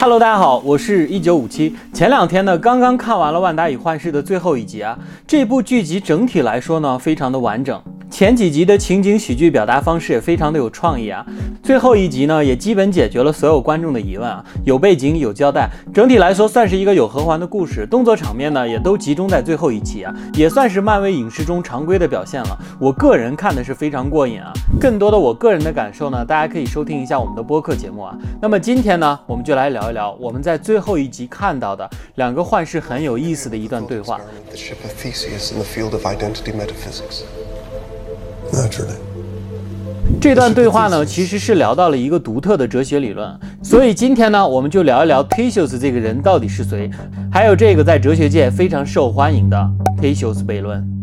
[0.00, 1.74] Hello，大家好，我是一九五七。
[1.92, 4.96] 前两天呢，刚刚看完了《万达与幻视》的最后一集啊。
[5.26, 7.82] 这部剧集整体来说呢，非常的完整。
[8.08, 11.24] 前几集的情景喜剧表达方式也非常的有创意啊，
[11.62, 22.58] 最后一集呢也基本解决了所有观众的疑问啊，有背景有交代，整体来说算是一个有合环的故事，动作场面呢也都集中在最后一集啊，也算是漫威影视中常规的表现了。
[22.80, 28.16] 我个人看的是非常过瘾啊，更多的我个人的感受呢，大家可以收听一下我们的播客节目啊。
[28.40, 34.20] 那么今天呢，我们就来聊一聊我们在最后一集看到的两个幻视很有意思的一段对话。
[40.20, 46.90] 这段对话呢，其实是聊到了一个独特的哲学理论，所以今天呢，我们就聊一聊 t e s i u s 这个人到底是谁，
[47.30, 50.97] 还有这个在哲学界非常受欢迎的 t e s i u s 悖论。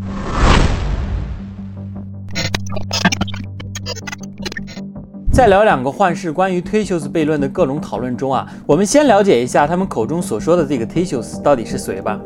[5.36, 12.18] 在聊两个幻视关于忒修斯悖论的各种讨论中啊，我们先了解一下他们口中所说的这个忒修斯到底是谁吧。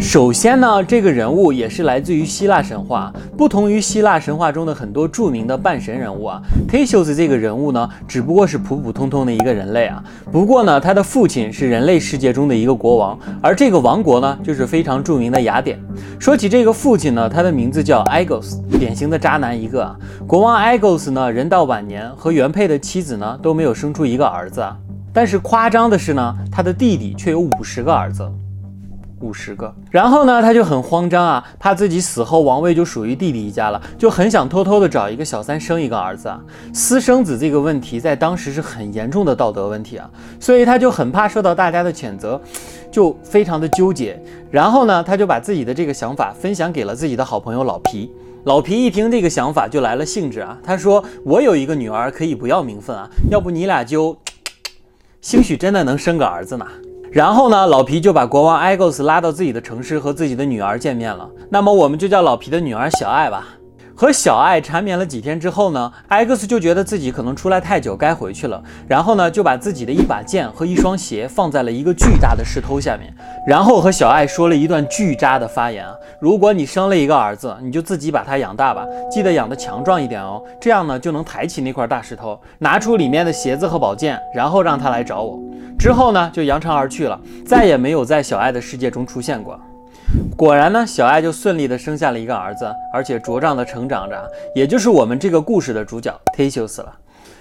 [0.00, 10.02] 首先呢，这个人物也是来自于希腊神话，不同于希腊神话中的很多著名的半神人物啊，Theseus 这个人物呢，只不过是普普通通的一个人类啊。
[10.30, 15.80] 不过呢，他的父亲是人类世界中的一个国王，而这个王国呢，就是非常著名的雅典。
[16.18, 19.96] 说起这个父亲呢，他的名字叫 Agos，典型的渣男一个啊。
[20.26, 24.64] 国王 Agos 呢，人到晚年和原配的妻子呢，都没有生出一个儿子。
[25.12, 28.28] 但是夸张的是呢，他的弟弟却有五十个儿子。
[29.24, 36.38] 五十个，然后呢，他就很慌张啊，怕自己死后王位就属于弟弟一家了，就很想偷偷的找一个小三生一个儿子啊。
[36.74, 40.08] 私生子这个问题在当时是很严重的道德问题啊，
[40.38, 42.38] 所以他就很怕受到大家的谴责，
[42.90, 44.22] 就非常的纠结。
[44.50, 48.12] 然后呢，他就把自己的这个想法分享给了自己的好朋友老皮。
[48.44, 54.14] 老皮一听这个想法就来了兴致啊，他说：“我有一个女儿，可以不要名分啊，要不你俩就，
[55.22, 56.66] 兴许真的能生个儿子呢。”
[57.14, 61.30] 然后呢，老皮就把国王艾格斯拉到自己的城市和自己的女儿见面了。
[61.48, 63.46] 那么我们就叫老皮的女儿小爱吧。
[63.96, 68.60] 和小爱缠绵了几天之后呢，X 就觉得自己可能出来太久，该回去了。
[68.88, 73.14] 然后呢，就把自己的一把剑和一双鞋放在了一个巨大的石头下面，
[73.46, 75.94] 然后和小爱说了一段巨渣的发言啊。
[76.20, 85.38] 如果你生了一个儿子，你就自己把他养大吧，记得养得强壮一点哦，这样呢就能抬起那块大石头，拿出里面的鞋子和宝剑，然后让他来找我。
[85.78, 89.58] 之后呢，就扬长而去了，再也没有在小爱的世界中出现过。
[90.36, 96.92] 果然呢，小爱就顺利的生下了一个儿子，而且茁壮的成长着，也就是我们这个故事的主角 Theseus 了。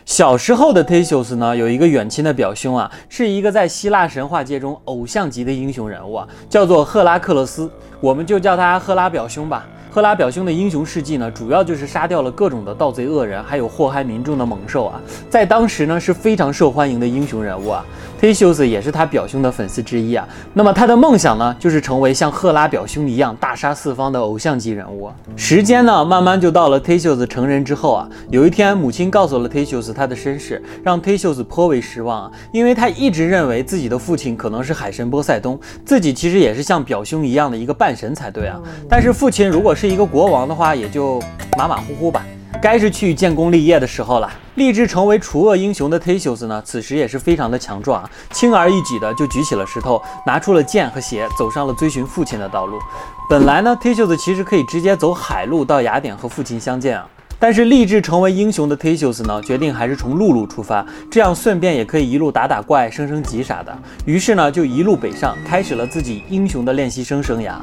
[0.05, 7.69] 小时候的 Theseus 呢，有一个远亲的表兄啊，是一个在希腊神话界中偶像级的英雄人物啊，叫做赫拉克勒斯，
[7.99, 9.65] 我们就叫他赫拉表兄吧。
[9.89, 17.85] 赫拉表兄的英雄事迹呢，主要就是杀掉了各种的盗贼恶人，还有祸害民众的猛兽啊，在当时呢是非常受欢迎的英雄人物啊。
[18.23, 20.25] Theseus 也是他表兄的粉丝之一啊。
[20.53, 25.11] 那么他的梦想呢，就是成为像赫拉表兄一样大杀四方的偶像级人物。
[25.35, 28.09] 时间呢，慢慢就到了 Theseus 成人之后啊。
[28.29, 38.57] 有一天，母亲告诉了 Theseus 他的身世，让 Theseus 颇为失望啊，因为他一直认为自己的父亲可能是海神波塞冬，自己其实也是像表兄一样的一个半神才对啊。
[38.89, 41.21] 但是父亲如果是是一个国王的话，也就
[41.57, 42.23] 马马虎虎吧。
[42.61, 44.31] 该是去建功立业的时候了。
[44.55, 52.79] 立志成为除恶英雄的 Theseus 呢，此时也是非常的强壮啊，轻而易举的就举起了石头，拿出了剑和鞋，走上了追寻父亲的道路。
[53.27, 57.07] 本来呢，Theseus 其实可以直接走海路到雅典和父亲相见啊，
[57.39, 63.75] 但是立志成为英雄的 Theseus 呢，决定还是从陆路出发，这样顺便也可以一路打打怪、升升级啥的。
[64.05, 67.55] 于是呢，就一路北上，开始了自己英雄的练习生生涯。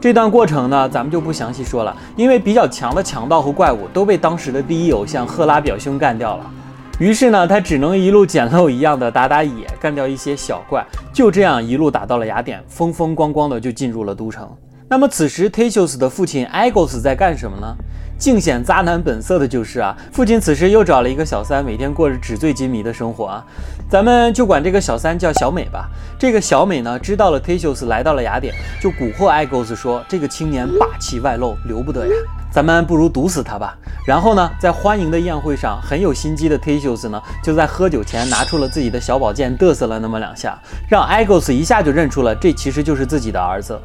[0.00, 6.50] 这段过程呢，咱们就不详细说了，因为比较强的强盗和怪物都被当时的第一偶像赫拉表兄干掉了。
[6.98, 14.48] 于是呢，他只能一路捡漏一样的打打野，干掉一些小怪，就这样一路打到了雅典，风风光光的就进入了都城。
[14.88, 17.76] 那么此时 Titus 的父亲 Agos 在干什么呢？
[18.20, 23.42] 尽显渣男本色的就是啊，父亲此时又找了一个小三，每天过着纸醉金迷的生活啊。
[23.88, 25.88] 咱们就管这个小三叫小美吧。
[26.18, 32.12] 这个小美呢，知道了 Theseus 来到了雅典，就蛊惑 Igos 说：“这个青年霸气外露，留不得呀，
[32.52, 33.74] 咱们不如毒死他吧。”
[34.06, 43.80] 然后呢，在欢迎的宴会上，很有心机的 Theseus 呢，就在喝酒前拿出了自己的小宝剑，嘚瑟了那么两下，让 Igos 一下就认出了这其实就是自己的儿子。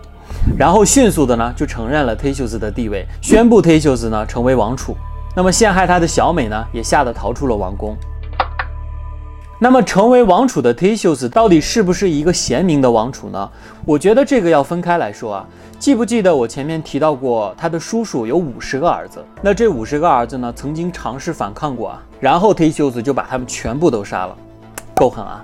[0.58, 4.96] 然后迅速的呢就承认了忒修斯的地位，宣布忒修斯呢成为王储。
[5.36, 7.96] 那么陷害他的小美呢也吓得逃出了王宫。
[9.60, 13.50] 那么成为王储的忒修斯到底是不是一个贤明的王储呢？
[13.86, 15.46] 我觉得这个要分开来说啊。
[15.78, 19.24] 记不记得我前面提到过他的叔叔有五十个儿子？
[19.42, 24.36] 那这五十个儿子呢曾经尝试反抗过啊，然后忒修斯就把他们全部都杀了。
[24.94, 25.44] 够狠啊！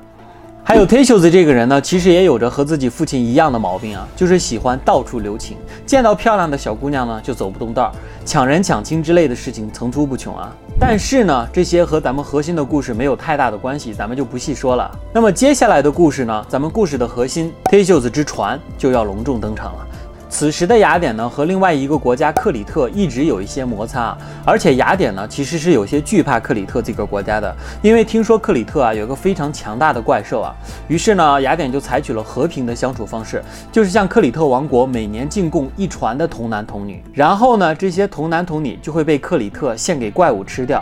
[0.64, 7.92] 还有忒修斯这个人呢，其实也有着和自己父亲一样的毛病啊，就是喜欢到处留情，见到漂亮的小姑娘呢就走不动道儿，
[8.26, 10.54] 抢人抢亲之类的事情层出不穷啊。
[10.80, 14.90] 但是呢，这些和咱们核心的故事没有太大的关系，咱们就不细说了。
[15.12, 19.88] 那么接下来的故事呢，咱们故事的核心忒修斯之船就要隆重登场了。
[20.32, 30.56] 此时的雅典呢，和另外一个国家克里特一直有一些摩擦，而且雅典呢，其实是有些惧怕克里特这个国家的，因为听说克里特啊有个非常强大的怪兽啊，
[30.88, 33.44] 于是呢，雅典就采取了和平的相处方式，
[33.74, 40.82] 就是向克里特王国每年进贡一船的童男童女，然后呢，这些童男童女就会被克里特献给怪物吃掉。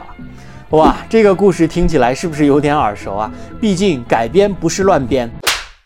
[0.70, 3.32] 哇，这个故事听起来是不是有点耳熟啊？
[3.60, 5.28] 毕竟改编不是乱编。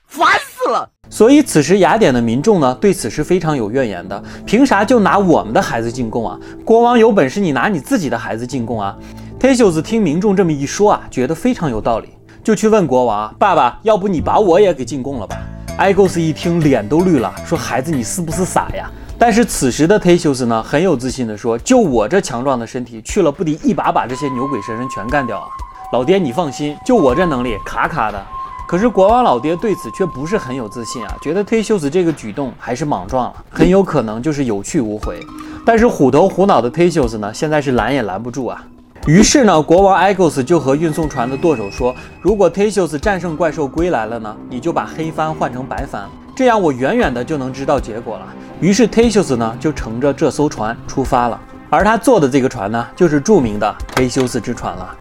[0.06, 0.93] 烦死了！
[1.10, 4.24] 所以此时雅典的民众呢，对此是非常有怨言的。
[4.48, 6.40] 凭啥就拿我们的孩子进贡啊？
[6.66, 8.98] 国王有本事你拿你自己的孩子进贡啊？
[9.40, 12.10] 忒修斯听民众这么一说啊，觉得非常有道理，
[12.44, 15.38] 就去问国王：“爸爸，要不你把我也给进贡了吧？”
[15.78, 18.90] 埃勾斯一听脸都绿了，说：“孩子，你是不是傻呀？”
[19.20, 25.46] 但是此时的忒修斯呢，很有自信地说：“就我这强壮的身体，去了不得一把把这些牛鬼蛇神全干掉啊！
[25.92, 28.20] 老爹你放心，就我这能力，卡卡的。”
[28.68, 35.20] 可是国王老爹对此却不是很有自信啊，觉得忒修斯这个举动还是莽撞了，很有可能就是有去无回。
[35.66, 38.64] 但是虎头虎脑的忒修斯呢，现在是拦也拦不住啊。
[39.06, 48.26] 于是呢，国王埃勾斯就和运送船的舵手说：“如果忒修斯战胜怪兽归来了呢，你就把黑帆换成白帆，这样我远远的就能知道结果了。”
[48.62, 51.38] 于是忒修斯呢就乘着这艘船出发了，
[51.70, 54.96] 而他坐的这个船呢，就是著名的忒修斯之船了。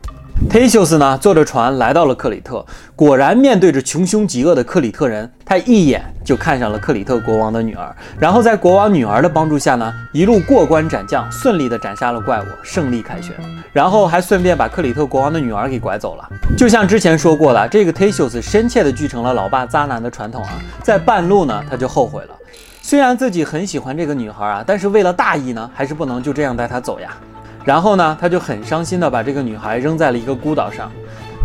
[0.52, 2.62] 忒修斯呢，坐着船来到了克里特，
[2.94, 7.90] 果然面对着穷凶极恶的克里特人，他一眼就看上了克里特国王的女儿，
[8.20, 13.34] 然后在国王女儿的帮助下呢，一路过关斩将，顺利的斩杀了怪物，胜利凯旋，
[13.72, 16.28] 然后还顺便把克里特国王的女儿给拐走了。
[16.54, 22.34] 就像之前说过的，这个忒修斯深切的继承了老爸渣男的传统啊，在半路呢，他就后悔了，
[22.82, 27.16] 虽然自己很喜欢这个女孩啊，但是为了大义呢，还是不能就这样带她走呀。
[27.64, 30.90] 然后呢，他就很伤心的把这个女孩扔在了一个孤岛上，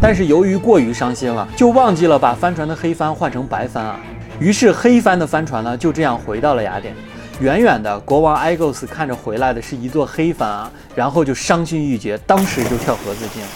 [0.02, 4.00] 但是由于过于伤心了，就忘记了把帆船的黑帆换成白帆啊。
[4.40, 6.96] 于是黑帆的帆船呢，就这样回到了雅典。
[7.40, 13.48] 远远的国王埃勾斯看着回来的是一座黑帆啊，然后就伤心欲绝，当时就跳河自尽了。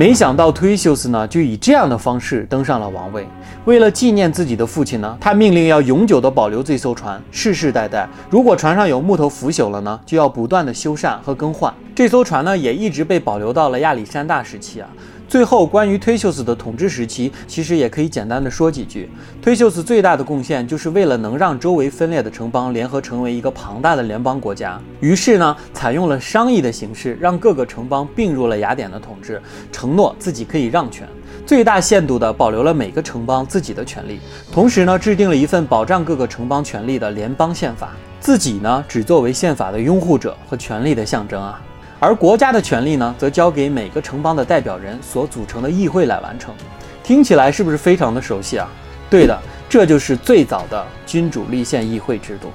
[0.00, 3.28] 没想到忒修斯呢，就以这样的方式登上了王位。
[3.66, 8.08] 为了纪念自己的父亲呢，他命令要永久的保留这艘船，世世代代。
[8.30, 11.70] 如果船上有木头腐朽了呢，就要不断的修缮和更换。
[11.94, 14.88] 这艘船呢，也一直被保留到了亚历山大时期啊。
[15.30, 19.08] 最后，关于忒修斯的统治时期，其实也可以简单的说几句。
[19.40, 29.40] 忒修斯最大的贡献，就是为了能让周围分裂的城邦联合成为一个庞大的联邦国家，于是呢，采用了商议的形式，让各个城邦并入了雅典的统治，
[29.70, 31.06] 承诺自己可以让权，
[31.46, 34.18] 最大限度的保留了每个城邦自己的权利，
[34.50, 41.62] 同时呢，制定了一份保障各个城邦权利的联邦宪法，自己呢，只作为宪法的拥护者和权力的象征啊。
[42.02, 46.54] 而国家的权力呢，则交给每个城邦的代表人所组成的议会来完成。
[47.02, 48.66] 听起来是不是非常的熟悉啊？
[49.10, 49.38] 对的，
[49.68, 52.50] 这就是最早的君主立宪议会制度。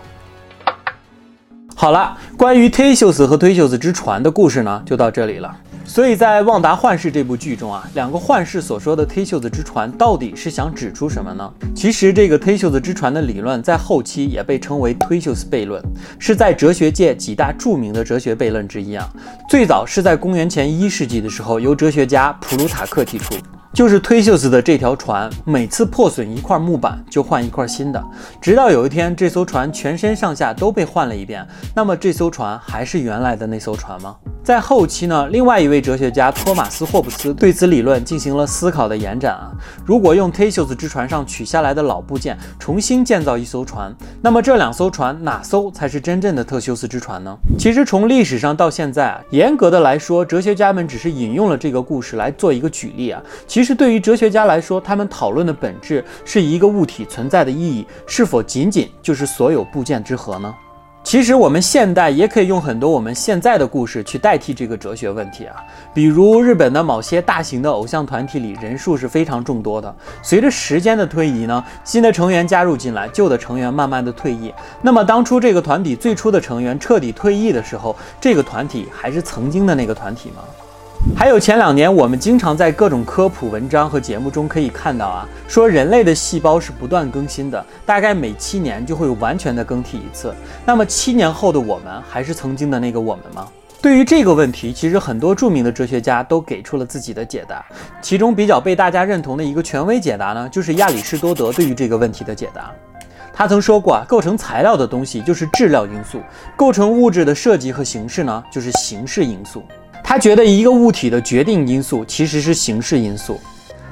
[1.76, 5.56] 好了，关于忒修斯和忒修斯之船的故事呢，就到这里了。
[5.88, 11.50] 所以在《旺达幻视》这部剧中啊，两个幻视所说的忒修斯之船到底是想指出什么呢？
[11.74, 15.82] 其实这个忒修斯之船的理论在后期也被称为忒修斯悖论，
[16.20, 19.08] 是在哲学界几大著名的哲学悖论之一啊。
[19.48, 23.36] 最早是在公元前一世纪的时候，由哲学家普鲁塔克提出。
[23.74, 28.02] 就是忒修斯的这条船，每次破损一块木板就换一块新的，
[28.42, 34.16] 直到有一天这艘船全身上下都被换了一遍，那么这艘船还是原来的那艘船吗？
[34.46, 39.50] 在后期呢，另外一位哲学家托马斯霍布斯对此理论进行了思考的延展啊。
[39.84, 47.36] 如果用忒修斯之船上取下来的老部件重新建造一艘船，那么这两艘船哪艘才是真正的特修斯之船呢？
[47.58, 53.20] 其实从历史上到现在啊，严格的来说，哲学家们只是引用了这个故事来做一个举例啊。
[53.48, 60.54] 其实对于哲学家来说，他们讨论的本质是一个物体存在的意义是否仅仅就是所有部件之和呢？
[61.06, 65.56] 其实我们现代也可以用很多我们现在的故事去代替这个哲学问题啊，
[65.94, 74.52] 比如日本的某些大型的偶像团体里人数是非常众多的，随着时间的推移呢，新的成员加入进来，旧的成员慢慢的退役。
[74.82, 80.42] 那么当初这个团体最初的成员彻底退役的时候，这个团体还是曾经的那个团体吗？
[81.14, 90.34] 还有前两年，我们经常在各种科普文章和节目中可以看到啊，说人类的细胞是不断更新的，大概每七年就会完全的更替一次。
[90.66, 93.48] 那么七年后的我们还是曾经的那个我们吗？
[93.82, 97.64] 对于这个问题，其实很多著名的哲学家都给出了自己的解答。
[98.02, 102.72] 其中比较被大家认同的一个权威解答呢，就是亚里士多德对于这个问题的解答。
[103.32, 106.20] 他曾说过啊，构成材料的东西就是质料因素，
[106.56, 109.64] 构成物质的设计和形式呢，就是形式因素。
[110.08, 113.42] 他觉得一个物体的决定因素其实是形式因素。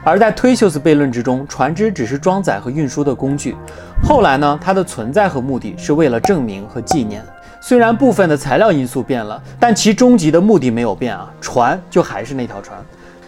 [0.04, 3.56] 而在忒修斯悖论之中，船只只是装载和运输的工具。
[4.04, 7.26] 后来呢，它的存在和目的是为了证明和纪念。
[7.60, 12.78] 虽然部分的材料因素变了，但其终极的目的没有变啊，船就还是那条船。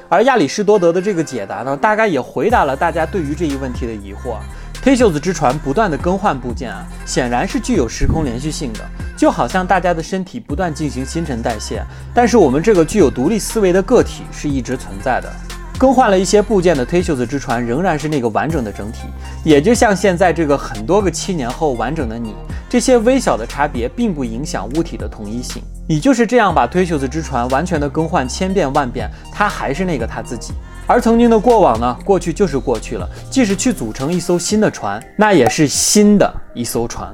[0.07, 4.37] 而亚里士多德的这个解答呢，大概也回答了大家对于这一问题的疑惑。
[4.85, 8.81] 忒修斯之船不断的更换部件啊，显然是具有时空连续性的，
[9.17, 15.33] 就好像大家的身体不断进行新陈代谢，但是我们这个具有独立思维的个体是一直存在的。
[15.79, 19.07] 更换了一些部件的忒修斯之船仍然是那个完整的整体，
[19.43, 22.35] 也就像现在这个很多个七年后完整的你，
[22.69, 25.63] 这些微小的差别并不影响物体的统一性。
[25.89, 30.53] 你就是这样把忒修斯之船完全的更换千遍万遍，它还是那个它自己。
[30.87, 31.97] 而曾经的过往呢？
[32.05, 37.11] 过去就是过去了，即使去组成一艘新的船，那也是新的一艘船。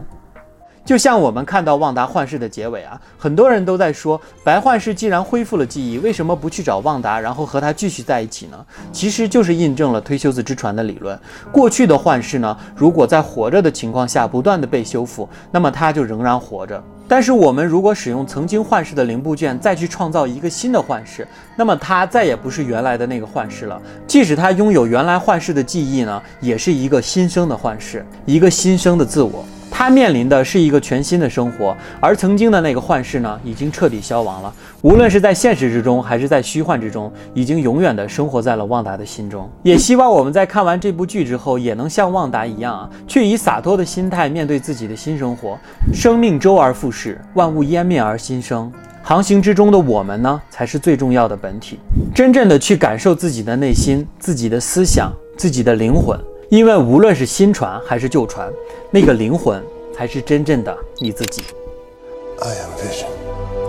[0.92, 8.66] 就像我们看到旺达幻视的结尾啊，很多人都在说，白幻视既然恢复了记忆，为什么不去找旺达，然后和他继续在一起呢？
[8.92, 11.18] 其实就是印证了推修斯之船的理论。
[11.50, 16.84] 过去的幻视呢，如果在活着的情况下不断的被修复，那么它就仍然活着。
[17.08, 23.82] 但是我们如果使用曾经幻视的零部件再去创造一个新的幻视，那么它再也不是原来的那个幻视了。
[24.06, 29.46] 即使它拥有原来幻视的记忆呢，也是一个新生的幻视，一个新生的自我。
[29.82, 34.54] 他面临的是一个全新的生活，而曾经的那个幻视呢，已经彻底消亡了。
[34.84, 39.50] 无论是在现实之中，还是在虚幻之中，已经永远的生活在了旺达的心中。
[39.64, 45.58] 也希望我们在看完这部剧之后，也能像旺达一样啊，去以洒脱的心态面对自己的新生活。
[45.92, 48.72] 生命周而复始，万物湮灭而新生。
[49.02, 51.80] 航行之中的我们呢，才是最重要的本体。
[52.14, 56.16] 真正的去感受自己的内心、自己的思想、自己的灵魂。
[56.52, 58.52] 因为无论是新船还是旧船，
[58.92, 59.64] 那个灵魂
[59.96, 61.44] 才是真正的你自己。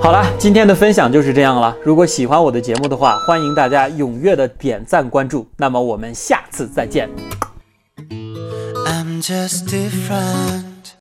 [0.01, 1.77] 好了，今天的分享就是这样了。
[1.85, 5.47] 如果喜欢我的节目的话，欢迎大家踊跃的点赞关注。
[5.57, 7.09] 那么我们下次再见。
[8.85, 10.72] I'm just different.